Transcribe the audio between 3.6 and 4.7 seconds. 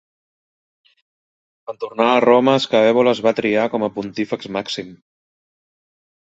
com a pontífex